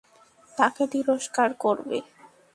[0.57, 1.97] তাকে তিরস্কার করবে?